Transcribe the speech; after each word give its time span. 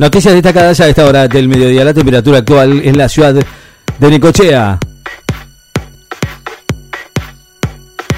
Noticias 0.00 0.32
destacadas 0.32 0.80
a 0.80 0.88
esta 0.88 1.04
hora 1.04 1.28
del 1.28 1.46
mediodía. 1.46 1.84
La 1.84 1.92
temperatura 1.92 2.38
actual 2.38 2.80
en 2.82 2.96
la 2.96 3.06
ciudad 3.06 3.34
de 3.34 4.10
Nicochea. 4.10 4.78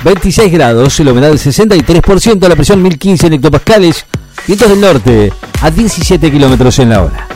26 0.05 0.53
grados, 0.53 1.01
la 1.01 1.11
humedad 1.11 1.31
del 1.31 1.41
63%, 1.41 2.49
la 2.49 2.55
presión 2.55 2.81
1015 2.81 3.27
en 3.27 3.33
hectopascales, 3.33 4.07
vientos 4.47 4.69
del 4.69 4.81
norte 4.81 5.33
a 5.61 5.73
17 5.73 6.31
kilómetros 6.31 6.79
en 6.79 6.89
la 6.89 7.03
hora. 7.03 7.32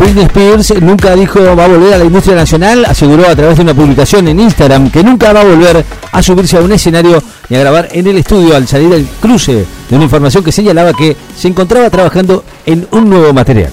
Britney 0.00 0.24
Spears 0.24 0.80
nunca 0.80 1.14
dijo 1.14 1.54
va 1.54 1.66
a 1.66 1.68
volver 1.68 1.92
a 1.92 1.98
la 1.98 2.04
industria 2.04 2.34
nacional, 2.34 2.86
aseguró 2.86 3.28
a 3.28 3.36
través 3.36 3.58
de 3.58 3.64
una 3.64 3.74
publicación 3.74 4.26
en 4.28 4.40
Instagram 4.40 4.90
que 4.90 5.04
nunca 5.04 5.30
va 5.34 5.42
a 5.42 5.44
volver 5.44 5.84
a 6.10 6.22
subirse 6.22 6.56
a 6.56 6.62
un 6.62 6.72
escenario 6.72 7.22
ni 7.50 7.56
a 7.58 7.60
grabar 7.60 7.86
en 7.92 8.06
el 8.06 8.16
estudio 8.16 8.56
al 8.56 8.66
salir 8.66 8.88
del 8.88 9.06
cruce 9.20 9.66
de 9.90 9.94
una 9.94 10.04
información 10.04 10.42
que 10.42 10.52
señalaba 10.52 10.94
que 10.94 11.14
se 11.36 11.48
encontraba 11.48 11.90
trabajando 11.90 12.44
en 12.64 12.88
un 12.92 13.10
nuevo 13.10 13.34
material. 13.34 13.70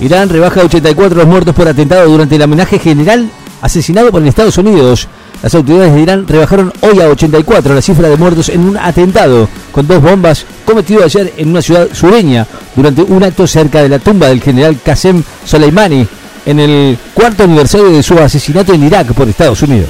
Irán 0.00 0.28
rebaja 0.28 0.60
a 0.60 0.64
84 0.64 1.16
los 1.16 1.26
muertos 1.26 1.54
por 1.54 1.66
atentado 1.66 2.06
durante 2.06 2.36
el 2.36 2.42
homenaje 2.42 2.78
general 2.78 3.30
asesinado 3.62 4.10
por 4.10 4.22
Estados 4.26 4.58
Unidos. 4.58 5.08
Las 5.42 5.54
autoridades 5.54 5.94
de 5.94 6.00
Irán 6.00 6.28
rebajaron 6.28 6.72
hoy 6.82 7.00
a 7.00 7.08
84 7.08 7.74
la 7.74 7.80
cifra 7.80 8.08
de 8.08 8.16
muertos 8.16 8.50
en 8.50 8.60
un 8.60 8.76
atentado 8.76 9.48
con 9.72 9.86
dos 9.86 10.02
bombas 10.02 10.44
cometido 10.66 11.02
ayer 11.02 11.32
en 11.36 11.48
una 11.48 11.62
ciudad 11.62 11.88
sureña 11.92 12.46
durante 12.76 13.02
un 13.02 13.22
acto 13.24 13.46
cerca 13.46 13.82
de 13.82 13.88
la 13.88 13.98
tumba 13.98 14.28
del 14.28 14.42
general 14.42 14.78
Qasem 14.84 15.22
Soleimani 15.44 16.06
en 16.44 16.60
el 16.60 16.98
cuarto 17.14 17.44
aniversario 17.44 17.90
de 17.90 18.02
su 18.02 18.18
asesinato 18.18 18.74
en 18.74 18.84
Irak 18.84 19.14
por 19.14 19.28
Estados 19.28 19.62
Unidos 19.62 19.88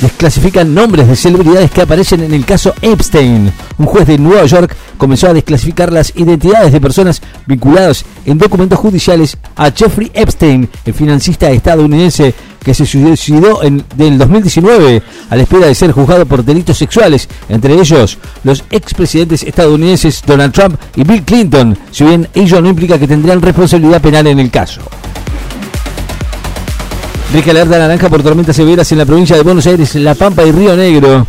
desclasifican 0.00 0.74
nombres 0.74 1.08
de 1.08 1.16
celebridades 1.16 1.70
que 1.70 1.82
aparecen 1.82 2.22
en 2.22 2.34
el 2.34 2.44
caso 2.44 2.74
Epstein. 2.82 3.50
Un 3.78 3.86
juez 3.86 4.06
de 4.06 4.18
Nueva 4.18 4.44
York 4.44 4.76
comenzó 4.98 5.28
a 5.28 5.34
desclasificar 5.34 5.92
las 5.92 6.12
identidades 6.14 6.72
de 6.72 6.80
personas 6.80 7.22
vinculadas 7.46 8.04
en 8.26 8.38
documentos 8.38 8.78
judiciales 8.78 9.36
a 9.56 9.70
Jeffrey 9.70 10.10
Epstein, 10.14 10.68
el 10.84 10.94
financista 10.94 11.50
estadounidense 11.50 12.34
que 12.64 12.74
se 12.74 12.86
suicidó 12.86 13.62
en 13.62 13.84
el 13.98 14.18
2019 14.18 15.02
a 15.30 15.36
la 15.36 15.42
espera 15.42 15.66
de 15.66 15.74
ser 15.74 15.92
juzgado 15.92 16.26
por 16.26 16.44
delitos 16.44 16.78
sexuales, 16.78 17.28
entre 17.48 17.74
ellos 17.74 18.18
los 18.42 18.64
expresidentes 18.70 19.42
estadounidenses 19.42 20.22
Donald 20.26 20.52
Trump 20.52 20.76
y 20.96 21.04
Bill 21.04 21.22
Clinton, 21.22 21.78
si 21.90 22.04
bien 22.04 22.28
ello 22.34 22.60
no 22.60 22.70
implica 22.70 22.98
que 22.98 23.06
tendrían 23.06 23.42
responsabilidad 23.42 24.00
penal 24.00 24.26
en 24.26 24.40
el 24.40 24.50
caso. 24.50 24.80
Rige 27.32 27.50
alerta 27.50 27.78
naranja 27.78 28.08
por 28.08 28.22
tormentas 28.22 28.54
severas 28.54 28.90
en 28.92 28.98
la 28.98 29.04
provincia 29.04 29.36
de 29.36 29.42
Buenos 29.42 29.66
Aires, 29.66 29.94
La 29.96 30.14
Pampa 30.14 30.44
y 30.44 30.52
Río 30.52 30.76
Negro. 30.76 31.26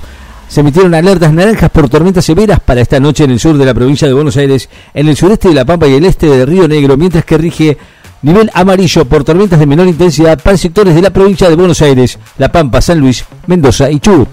Se 0.48 0.62
emitieron 0.62 0.94
alertas 0.94 1.34
naranjas 1.34 1.72
por 1.72 1.90
tormentas 1.90 2.24
severas 2.24 2.60
para 2.60 2.82
esta 2.82 3.00
noche 3.00 3.24
en 3.24 3.32
el 3.32 3.40
sur 3.40 3.58
de 3.58 3.66
la 3.66 3.74
provincia 3.74 4.08
de 4.08 4.14
Buenos 4.14 4.38
Aires, 4.38 4.70
en 4.94 5.08
el 5.08 5.16
sureste 5.16 5.48
de 5.50 5.56
La 5.56 5.66
Pampa 5.66 5.88
y 5.88 5.96
el 5.96 6.06
este 6.06 6.28
de 6.28 6.46
Río 6.46 6.68
Negro, 6.68 6.96
mientras 6.96 7.26
que 7.26 7.38
rige 7.40 7.78
nivel 8.26 8.50
amarillo 8.56 9.06
por 9.06 9.24
tormentas 9.24 9.60
de 9.60 9.68
menor 9.68 9.88
intensidad 9.88 10.42
para 10.42 10.58
sectores 10.58 10.96
de 10.96 11.02
la 11.02 11.12
provincia 11.12 11.48
de 11.48 11.56
Buenos 11.56 11.82
Aires, 11.82 12.18
La 12.40 12.52
Pampa, 12.52 12.82
San 12.82 13.00
Luis, 13.00 13.24
Mendoza 13.46 13.92
y 13.92 14.00
Chubut. 14.00 14.28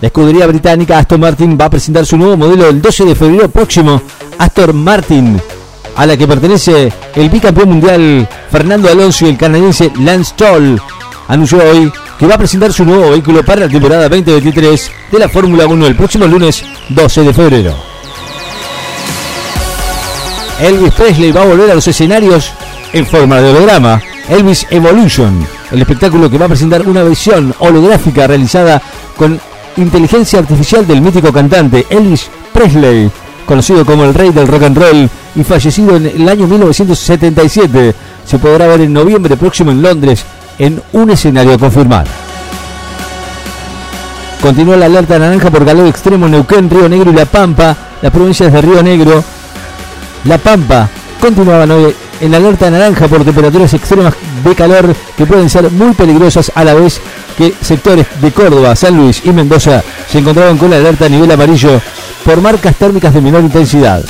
La 0.00 0.06
escudería 0.06 0.46
británica 0.46 0.98
Aston 0.98 1.20
Martin 1.20 1.58
va 1.60 1.66
a 1.66 1.70
presentar 1.70 2.06
su 2.06 2.16
nuevo 2.16 2.36
modelo 2.36 2.68
el 2.68 2.80
12 2.80 3.04
de 3.04 3.14
febrero 3.16 3.50
próximo, 3.50 4.00
Aston 4.38 4.76
Martin 4.76 5.40
a 5.96 6.06
la 6.06 6.16
que 6.16 6.26
pertenece 6.26 6.92
el 7.16 7.28
bicampeón 7.28 7.68
mundial 7.68 8.28
Fernando 8.50 8.88
Alonso 8.88 9.26
y 9.26 9.30
el 9.30 9.36
canadiense 9.36 9.92
Lance 9.98 10.30
Stroll, 10.30 10.80
anunció 11.26 11.58
hoy 11.58 11.92
que 12.16 12.26
va 12.26 12.36
a 12.36 12.38
presentar 12.38 12.72
su 12.72 12.84
nuevo 12.84 13.10
vehículo 13.10 13.44
para 13.44 13.62
la 13.62 13.68
temporada 13.68 14.08
2023 14.08 14.90
de 15.10 15.18
la 15.18 15.28
Fórmula 15.28 15.66
1 15.66 15.86
el 15.88 15.96
próximo 15.96 16.26
lunes 16.26 16.64
12 16.90 17.22
de 17.22 17.34
febrero. 17.34 17.89
Elvis 20.60 20.92
Presley 20.92 21.32
va 21.32 21.42
a 21.42 21.46
volver 21.46 21.70
a 21.70 21.74
los 21.74 21.88
escenarios 21.88 22.52
en 22.92 23.06
forma 23.06 23.40
de 23.40 23.50
holograma. 23.50 24.00
Elvis 24.28 24.66
Evolution, 24.70 25.46
el 25.72 25.80
espectáculo 25.80 26.30
que 26.30 26.38
va 26.38 26.44
a 26.44 26.48
presentar 26.48 26.86
una 26.86 27.02
versión 27.02 27.54
holográfica 27.58 28.26
realizada 28.26 28.80
con 29.16 29.40
inteligencia 29.76 30.38
artificial 30.38 30.86
del 30.86 31.00
mítico 31.00 31.32
cantante 31.32 31.86
Elvis 31.88 32.28
Presley, 32.52 33.10
conocido 33.46 33.84
como 33.84 34.04
el 34.04 34.14
rey 34.14 34.30
del 34.30 34.46
rock 34.46 34.64
and 34.64 34.78
roll 34.78 35.10
y 35.34 35.42
fallecido 35.42 35.96
en 35.96 36.06
el 36.06 36.28
año 36.28 36.46
1977. 36.46 37.94
Se 38.26 38.38
podrá 38.38 38.66
ver 38.66 38.82
en 38.82 38.92
noviembre 38.92 39.36
próximo 39.36 39.70
en 39.70 39.82
Londres 39.82 40.24
en 40.58 40.80
un 40.92 41.10
escenario 41.10 41.58
confirmado. 41.58 42.08
Continúa 44.42 44.76
la 44.76 44.86
alerta 44.86 45.18
naranja 45.18 45.50
por 45.50 45.64
calor 45.64 45.86
extremo 45.86 46.26
en 46.26 46.32
Neuquén, 46.32 46.70
Río 46.70 46.88
Negro 46.88 47.10
y 47.10 47.14
La 47.14 47.26
Pampa. 47.26 47.76
Las 48.00 48.12
provincias 48.12 48.50
de 48.50 48.62
Río 48.62 48.82
Negro, 48.82 49.22
La 50.24 50.36
Pampa 50.36 50.88
continuaban 51.18 51.70
hoy 51.70 51.94
en 52.20 52.34
alerta 52.34 52.70
naranja 52.70 53.08
por 53.08 53.24
temperaturas 53.24 53.72
extremas 53.72 54.14
de 54.44 54.54
calor 54.54 54.94
que 55.16 55.24
pueden 55.24 55.48
ser 55.48 55.70
muy 55.70 55.94
peligrosas 55.94 56.52
a 56.54 56.62
la 56.62 56.74
vez 56.74 57.00
que 57.38 57.54
sectores 57.62 58.06
de 58.20 58.30
Córdoba, 58.30 58.76
San 58.76 58.96
Luis 58.96 59.22
y 59.24 59.30
Mendoza 59.30 59.82
se 60.10 60.18
encontraban 60.18 60.58
con 60.58 60.70
la 60.70 60.76
alerta 60.76 61.06
a 61.06 61.08
nivel 61.08 61.30
amarillo 61.30 61.80
por 62.24 62.40
marcas 62.42 62.76
térmicas 62.76 63.14
de 63.14 63.20
menor 63.22 63.42
intensidad. 63.42 64.04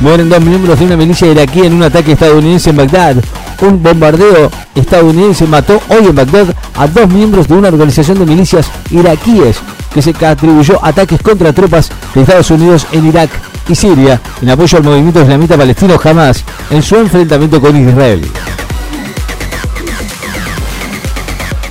Mueren 0.00 0.28
dos 0.28 0.40
miembros 0.44 0.78
de 0.78 0.84
una 0.84 0.96
milicia 0.96 1.28
iraquí 1.28 1.60
en 1.60 1.74
un 1.74 1.84
ataque 1.84 2.12
estadounidense 2.12 2.70
en 2.70 2.76
Bagdad. 2.76 3.16
Un 3.62 3.82
bombardeo 3.82 4.50
estadounidense 4.74 5.46
mató 5.46 5.80
hoy 5.88 6.06
en 6.06 6.14
Bagdad 6.14 6.54
a 6.76 6.88
dos 6.88 7.08
miembros 7.08 7.48
de 7.48 7.54
una 7.54 7.68
organización 7.68 8.18
de 8.18 8.26
milicias 8.26 8.66
iraquíes 8.90 9.58
que 9.94 10.02
se 10.02 10.12
atribuyó 10.26 10.84
ataques 10.84 11.22
contra 11.22 11.52
tropas 11.52 11.90
de 12.14 12.22
Estados 12.22 12.50
Unidos 12.50 12.86
en 12.92 13.06
Irak 13.06 13.30
y 13.68 13.74
Siria 13.74 14.20
en 14.40 14.50
apoyo 14.50 14.78
al 14.78 14.84
movimiento 14.84 15.22
islamita 15.22 15.56
palestino 15.56 16.00
Hamas 16.02 16.44
en 16.70 16.82
su 16.82 16.96
enfrentamiento 16.96 17.60
con 17.60 17.76
Israel. 17.76 18.22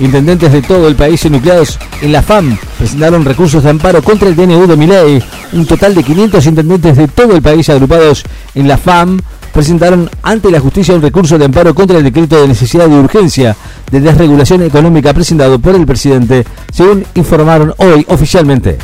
Intendentes 0.00 0.50
de 0.50 0.62
todo 0.62 0.88
el 0.88 0.96
país 0.96 1.24
enucleados 1.24 1.78
en 2.00 2.10
la 2.10 2.22
FAM 2.22 2.58
presentaron 2.76 3.24
recursos 3.24 3.62
de 3.62 3.70
amparo 3.70 4.02
contra 4.02 4.28
el 4.28 4.34
DNU 4.34 4.66
de 4.66 4.76
Miley. 4.76 5.22
Un 5.52 5.64
total 5.64 5.94
de 5.94 6.02
500 6.02 6.44
intendentes 6.46 6.96
de 6.96 7.06
todo 7.06 7.36
el 7.36 7.42
país 7.42 7.68
agrupados 7.68 8.24
en 8.54 8.66
la 8.66 8.78
FAM 8.78 9.20
presentaron 9.52 10.10
ante 10.22 10.50
la 10.50 10.58
justicia 10.58 10.94
un 10.94 11.02
recurso 11.02 11.38
de 11.38 11.44
amparo 11.44 11.74
contra 11.74 11.98
el 11.98 12.04
decreto 12.04 12.40
de 12.40 12.48
necesidad 12.48 12.88
de 12.88 12.98
urgencia 12.98 13.56
de 13.92 14.00
desregulación 14.00 14.62
económica 14.62 15.12
presentado 15.12 15.58
por 15.58 15.76
el 15.76 15.86
presidente, 15.86 16.44
según 16.72 17.04
informaron 17.14 17.72
hoy 17.76 18.04
oficialmente. 18.08 18.78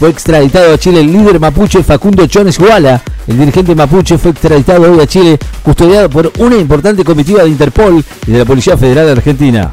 Fue 0.00 0.08
extraditado 0.08 0.72
a 0.72 0.78
Chile 0.78 1.00
el 1.00 1.12
líder 1.12 1.38
mapuche 1.38 1.82
Facundo 1.82 2.26
Chones 2.26 2.58
Guala. 2.58 3.02
El 3.26 3.38
dirigente 3.38 3.74
mapuche 3.74 4.16
fue 4.16 4.30
extraditado 4.30 4.90
hoy 4.90 4.98
a 4.98 5.06
Chile, 5.06 5.38
custodiado 5.62 6.08
por 6.08 6.32
una 6.38 6.56
importante 6.56 7.04
comitiva 7.04 7.42
de 7.42 7.50
Interpol 7.50 8.02
y 8.26 8.30
de 8.30 8.38
la 8.38 8.46
Policía 8.46 8.78
Federal 8.78 9.04
de 9.04 9.12
Argentina. 9.12 9.70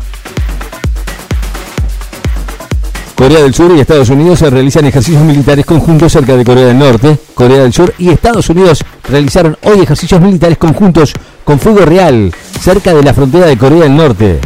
Corea 3.15 3.41
del 3.41 3.53
Sur 3.53 3.73
y 3.73 3.79
Estados 3.79 4.09
Unidos 4.09 4.39
se 4.39 4.49
realizan 4.49 4.83
ejercicios 4.83 5.23
militares 5.23 5.65
conjuntos 5.65 6.11
cerca 6.11 6.35
de 6.35 6.43
Corea 6.43 6.65
del 6.65 6.77
Norte. 6.77 7.17
Corea 7.33 7.63
del 7.63 7.71
Sur 7.71 7.93
y 7.97 8.09
Estados 8.09 8.49
Unidos 8.49 8.83
realizaron 9.09 9.57
hoy 9.63 9.79
ejercicios 9.79 10.19
militares 10.19 10.57
conjuntos 10.57 11.13
con 11.45 11.57
fuego 11.57 11.85
real 11.85 12.33
cerca 12.59 12.93
de 12.93 13.01
la 13.01 13.13
frontera 13.13 13.45
de 13.45 13.57
Corea 13.57 13.83
del 13.83 13.95
Norte. 13.95 14.41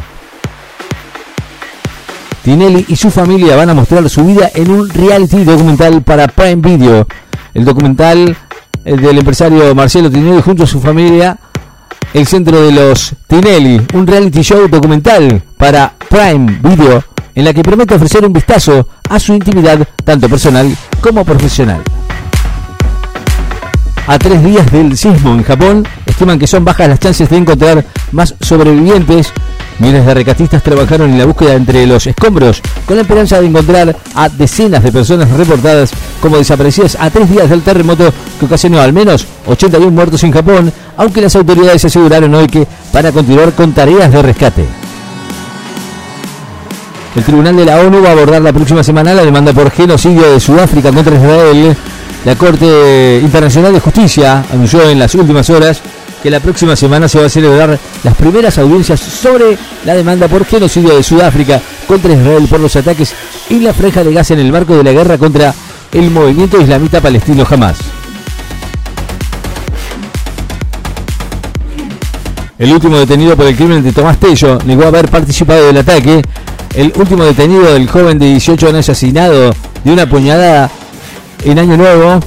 Tinelli 2.44 2.86
y 2.88 2.96
su 2.96 3.12
familia 3.12 3.56
van 3.56 3.70
a 3.70 3.74
mostrar 3.76 4.10
su 4.10 4.26
vida 4.26 4.50
en 4.56 4.72
un 4.72 4.90
reality 4.90 5.44
documental 5.44 6.02
para 6.02 6.28
Prime 6.28 6.56
Video. 6.56 7.08
El 7.54 7.66
documental 7.66 8.36
del 8.84 9.18
empresario 9.18 9.76
Marcelo 9.76 10.10
Tinelli 10.10 10.42
junto 10.42 10.64
a 10.64 10.68
su 10.68 10.80
familia, 10.80 11.38
El 12.14 12.26
Centro 12.26 12.62
de 12.64 12.72
los 12.72 13.14
Tinelli, 13.28 13.80
un 13.94 14.08
reality 14.08 14.42
show 14.42 14.68
documental 14.68 15.44
para 15.56 15.94
Prime 16.10 16.60
Video 16.64 17.04
en 17.36 17.46
la 17.46 17.54
que 17.54 17.62
promete 17.62 17.94
ofrecer 17.94 18.26
un 18.26 18.34
vistazo 18.34 18.88
a 19.08 19.20
su 19.20 19.34
intimidad 19.34 19.88
tanto 20.04 20.28
personal 20.28 20.76
como 21.00 21.24
profesional. 21.24 21.82
A 24.08 24.18
tres 24.18 24.44
días 24.44 24.70
del 24.72 24.98
sismo 24.98 25.34
en 25.34 25.44
Japón, 25.44 25.88
estiman 26.08 26.40
que 26.40 26.48
son 26.48 26.66
bajas 26.66 26.90
las 26.90 27.00
chances 27.00 27.30
de 27.30 27.38
encontrar 27.38 27.86
más 28.12 28.34
sobrevivientes 28.42 29.32
Miles 29.82 30.06
de 30.06 30.14
recatistas 30.14 30.62
trabajaron 30.62 31.10
en 31.10 31.18
la 31.18 31.26
búsqueda 31.26 31.56
entre 31.56 31.88
los 31.88 32.06
escombros 32.06 32.62
con 32.86 32.98
la 32.98 33.02
esperanza 33.02 33.42
de 33.42 33.48
encontrar 33.48 33.96
a 34.14 34.30
decenas 34.30 34.84
de 34.84 34.92
personas 34.92 35.28
reportadas 35.32 35.90
como 36.22 36.38
desaparecidas 36.38 36.96
a 37.00 37.10
tres 37.10 37.28
días 37.28 37.50
del 37.50 37.64
terremoto 37.64 38.14
que 38.40 38.46
ocasionó 38.46 38.80
al 38.80 38.94
menos 38.94 39.26
81 39.48 39.90
muertos 39.90 40.24
en 40.24 40.34
Japón, 40.34 40.72
aunque 40.98 41.22
las 41.22 41.36
autoridades 41.36 41.84
aseguraron 41.84 42.32
hoy 42.36 42.46
que 42.46 42.68
van 42.94 43.08
a 43.08 43.12
continuar 43.12 43.54
con 43.54 43.74
tareas 43.74 44.12
de 44.12 44.22
rescate. 44.22 44.66
El 47.16 47.24
Tribunal 47.24 47.56
de 47.56 47.66
la 47.66 47.80
ONU 47.80 48.04
va 48.04 48.10
a 48.10 48.12
abordar 48.12 48.44
la 48.44 48.54
próxima 48.54 48.84
semana 48.84 49.16
la 49.16 49.26
demanda 49.26 49.52
por 49.52 49.72
genocidio 49.72 50.32
de 50.32 50.40
Sudáfrica 50.40 50.92
contra 50.92 51.16
Israel. 51.16 51.76
La 52.24 52.36
Corte 52.36 53.20
Internacional 53.24 53.74
de 53.74 53.80
Justicia 53.80 54.46
anunció 54.54 54.88
en 54.88 55.00
las 55.00 55.16
últimas 55.16 55.50
horas 55.50 55.82
que 56.22 56.30
la 56.30 56.40
próxima 56.40 56.76
semana 56.76 57.08
se 57.08 57.20
va 57.20 57.26
a 57.26 57.30
celebrar 57.30 57.80
las 58.04 58.16
primeras 58.16 58.58
audiencias 58.58 59.00
sobre 59.00 59.58
la 59.86 59.94
demanda 59.96 60.28
por 60.28 60.46
genocidio 60.46 60.96
de 60.96 61.04
Sudáfrica 61.04 61.62
contra 61.88 62.14
Israel 62.14 62.48
por 62.50 62.60
los 62.60 62.76
ataques 62.76 63.14
en 63.50 63.64
la 63.64 63.74
franja 63.74 64.04
de 64.04 64.14
Gaza 64.14 64.34
en 64.34 64.42
el 64.42 64.52
marco 64.52 64.76
de 64.76 64.84
la 64.84 64.92
guerra 64.92 65.18
contra 65.18 65.54
el 65.92 66.12
movimiento 66.12 66.62
islamita 66.62 67.02
palestino 67.02 67.46
Hamas. 67.50 67.78
El 72.60 72.72
último 72.72 72.98
detenido 72.98 73.36
por 73.36 73.48
el 73.48 73.56
crimen 73.56 73.82
de 73.82 73.92
Tomás 73.92 74.20
Tello 74.20 74.60
negó 74.66 74.86
haber 74.86 75.10
participado 75.10 75.66
del 75.66 75.78
ataque. 75.78 76.22
El 76.76 76.94
último 76.96 77.24
detenido 77.24 77.74
del 77.74 77.90
joven 77.90 78.20
de 78.20 78.28
18 78.28 78.68
años 78.68 78.88
asesinado 78.88 79.54
de 79.84 79.92
una 79.92 80.08
puñalada 80.08 80.70
en 81.44 81.58
Año 81.58 81.76
Nuevo 81.76 82.20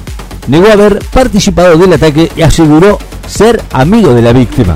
negó 0.47 0.69
haber 0.71 0.99
participado 1.05 1.77
del 1.77 1.93
ataque 1.93 2.29
y 2.35 2.41
aseguró 2.41 2.99
ser 3.27 3.61
amigo 3.71 4.13
de 4.13 4.21
la 4.21 4.33
víctima. 4.33 4.73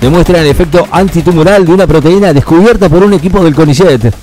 Demuestra 0.00 0.40
el 0.40 0.46
efecto 0.46 0.86
antitumoral 0.90 1.66
de 1.66 1.72
una 1.72 1.86
proteína 1.86 2.32
descubierta 2.32 2.88
por 2.88 3.02
un 3.02 3.12
equipo 3.12 3.44
del 3.44 3.54
CONICET. 3.54 4.14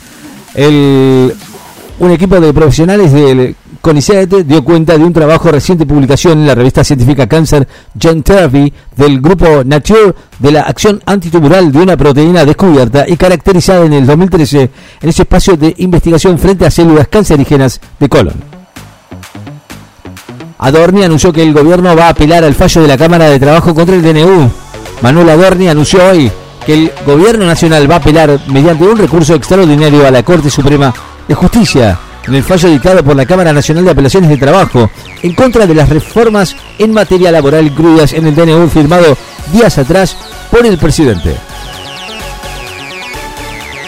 Un 1.99 2.11
equipo 2.11 2.39
de 2.39 2.53
profesionales 2.53 3.11
del 3.11 3.55
CONICET 3.81 4.45
dio 4.45 4.63
cuenta 4.63 4.97
de 4.97 5.03
un 5.03 5.13
trabajo 5.13 5.51
reciente 5.51 5.85
publicación 5.85 6.39
en 6.39 6.47
la 6.47 6.55
revista 6.55 6.83
científica 6.83 7.27
Cancer 7.27 7.67
Gen 7.99 8.21
Therapy 8.21 8.71
del 8.95 9.21
grupo 9.21 9.63
Nature 9.63 10.13
de 10.39 10.51
la 10.51 10.61
acción 10.61 11.01
antitumoral 11.05 11.71
de 11.71 11.79
una 11.79 11.97
proteína 11.97 12.44
descubierta 12.44 13.05
y 13.07 13.15
caracterizada 13.17 13.85
en 13.85 13.94
el 13.94 14.05
2013 14.05 14.69
en 15.01 15.09
ese 15.09 15.23
espacio 15.23 15.57
de 15.57 15.73
investigación 15.77 16.38
frente 16.38 16.65
a 16.65 16.71
células 16.71 17.07
cancerígenas 17.07 17.79
de 17.99 18.09
colon. 18.09 18.46
Adorni 20.59 21.04
anunció 21.04 21.31
que 21.31 21.44
el 21.44 21.54
gobierno 21.54 21.95
va 21.95 22.07
a 22.07 22.09
apelar 22.09 22.44
al 22.44 22.56
fallo 22.56 22.81
de 22.81 22.88
la 22.88 22.98
Cámara 22.98 23.30
de 23.30 23.39
Trabajo 23.39 23.75
contra 23.75 23.95
el 23.95 24.01
DNU. 24.01 24.50
Manuel 25.01 25.30
Adorni 25.30 25.68
anunció 25.68 26.04
hoy 26.09 26.31
que 26.65 26.74
el 26.74 26.92
gobierno 27.06 27.45
nacional 27.45 27.89
va 27.89 27.95
a 27.95 28.00
apelar 28.00 28.39
mediante 28.48 28.83
un 28.83 28.98
recurso 28.98 29.36
extraordinario 29.36 30.06
a 30.06 30.12
la 30.12 30.24
Corte 30.24 30.50
Suprema 30.50 30.94
de 31.27 31.36
Justicia 31.36 32.00
en 32.27 32.36
el 32.36 32.44
fallo 32.44 32.69
dictado 32.69 33.04
por 33.04 33.15
la 33.15 33.25
Cámara 33.25 33.54
Nacional 33.54 33.86
de 33.86 33.92
Apelaciones 33.92 34.30
de 34.30 34.38
Trabajo 34.38 34.89
en 35.21 35.33
contra 35.33 35.65
de 35.65 35.75
las 35.75 35.89
reformas 35.89 36.56
en 36.77 36.92
materia 36.92 37.31
laboral 37.31 37.68
incluidas 37.68 38.13
en 38.13 38.27
el 38.27 38.36
DNU 38.36 38.68
firmado 38.68 39.15
días 39.54 39.77
atrás 39.77 40.18
por 40.51 40.65
el 40.65 40.77
presidente. 40.77 41.36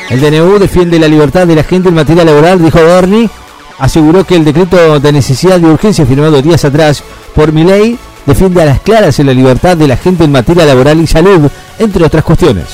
El 0.09 0.21
DNU 0.21 0.57
defiende 0.57 0.99
la 0.99 1.07
libertad 1.07 1.45
de 1.47 1.55
la 1.55 1.63
gente 1.63 1.89
en 1.89 1.95
materia 1.95 2.23
laboral, 2.23 2.63
dijo 2.63 2.79
Adorni, 2.79 3.29
aseguró 3.79 4.25
que 4.25 4.35
el 4.35 4.45
decreto 4.45 4.99
de 4.99 5.11
necesidad 5.11 5.59
de 5.59 5.67
urgencia 5.67 6.05
firmado 6.05 6.41
días 6.41 6.63
atrás 6.65 7.03
por 7.33 7.53
ley 7.53 7.97
defiende 8.25 8.61
a 8.61 8.65
las 8.65 8.81
claras 8.81 9.19
en 9.19 9.27
la 9.27 9.33
libertad 9.33 9.75
de 9.77 9.87
la 9.87 9.97
gente 9.97 10.25
en 10.25 10.31
materia 10.31 10.65
laboral 10.65 10.99
y 11.01 11.07
salud, 11.07 11.49
entre 11.79 12.05
otras 12.05 12.23
cuestiones. 12.23 12.65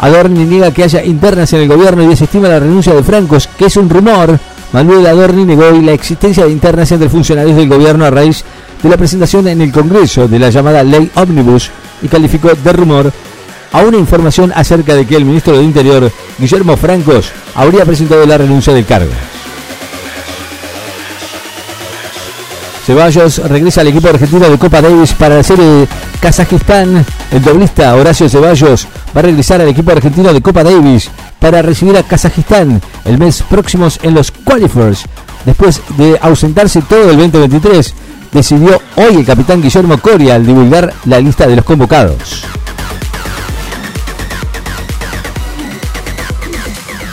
Adorni 0.00 0.44
niega 0.44 0.72
que 0.72 0.82
haya 0.82 1.04
internas 1.04 1.52
en 1.52 1.60
el 1.60 1.68
gobierno 1.68 2.02
y 2.02 2.08
desestima 2.08 2.48
la 2.48 2.58
renuncia 2.58 2.92
de 2.92 3.04
Francos, 3.04 3.48
que 3.56 3.66
es 3.66 3.76
un 3.76 3.88
rumor. 3.88 4.36
Manuel 4.72 5.06
Adorni 5.06 5.44
negó 5.44 5.70
la 5.70 5.92
existencia 5.92 6.44
de 6.44 6.50
internas 6.50 6.90
entre 6.90 7.08
funcionarios 7.08 7.56
del 7.56 7.68
gobierno 7.68 8.04
a 8.04 8.10
raíz 8.10 8.44
de 8.82 8.88
la 8.88 8.96
presentación 8.96 9.46
en 9.46 9.60
el 9.60 9.70
Congreso 9.70 10.26
de 10.26 10.40
la 10.40 10.50
llamada 10.50 10.82
Ley 10.82 11.08
Omnibus 11.14 11.70
y 12.02 12.08
calificó 12.08 12.50
de 12.52 12.72
rumor 12.72 13.12
a 13.72 13.82
una 13.82 13.98
información 13.98 14.52
acerca 14.54 14.94
de 14.94 15.06
que 15.06 15.16
el 15.16 15.24
ministro 15.24 15.56
de 15.56 15.64
Interior, 15.64 16.10
Guillermo 16.38 16.76
Francos, 16.76 17.32
habría 17.54 17.84
presentado 17.84 18.24
la 18.26 18.38
renuncia 18.38 18.72
del 18.72 18.84
cargo. 18.86 19.12
Ceballos 22.84 23.38
regresa 23.48 23.82
al 23.82 23.86
equipo 23.86 24.08
argentino 24.08 24.48
de 24.48 24.58
Copa 24.58 24.82
Davis 24.82 25.12
para 25.12 25.36
la 25.36 25.42
serie 25.44 25.64
de 25.64 25.88
Kazajistán. 26.20 27.06
El 27.30 27.42
doblista 27.42 27.94
Horacio 27.94 28.28
Ceballos 28.28 28.88
va 29.16 29.20
a 29.20 29.22
regresar 29.22 29.60
al 29.60 29.68
equipo 29.68 29.92
argentino 29.92 30.32
de 30.32 30.42
Copa 30.42 30.64
Davis 30.64 31.08
para 31.38 31.62
recibir 31.62 31.96
a 31.96 32.02
Kazajistán 32.02 32.82
el 33.04 33.18
mes 33.18 33.42
próximo 33.48 33.86
en 34.02 34.14
los 34.14 34.32
qualifiers. 34.32 35.04
Después 35.44 35.80
de 35.96 36.18
ausentarse 36.20 36.82
todo 36.82 37.10
el 37.10 37.18
2023, 37.18 37.94
decidió 38.32 38.80
hoy 38.96 39.16
el 39.16 39.26
capitán 39.26 39.62
Guillermo 39.62 39.98
Coria 39.98 40.34
al 40.34 40.44
divulgar 40.44 40.92
la 41.04 41.20
lista 41.20 41.46
de 41.46 41.54
los 41.56 41.64
convocados. 41.64 42.44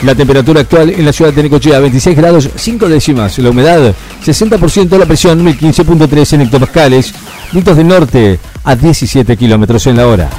La 0.02 0.14
temperatura 0.14 0.62
actual 0.62 0.90
en 0.90 1.04
la 1.04 1.12
ciudad 1.12 1.32
de 1.32 1.42
Necochea, 1.42 1.78
26 1.78 2.16
grados 2.16 2.48
5 2.56 2.88
décimas. 2.88 3.38
La 3.38 3.50
humedad, 3.50 3.94
60%. 4.24 4.98
La 4.98 5.04
presión, 5.04 5.44
1015.3 5.44 6.32
en 6.32 6.40
hectopascales. 6.42 7.14
Vientos 7.52 7.76
del 7.76 7.88
norte 7.88 8.38
a 8.64 8.74
17 8.74 9.36
kilómetros 9.36 9.86
en 9.86 9.96
la 9.96 10.06
hora. 10.06 10.30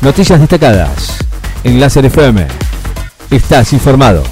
Noticias 0.00 0.40
destacadas 0.40 1.18
en 1.62 1.78
FM. 2.04 2.46
Estás 3.30 3.72
informado. 3.72 4.24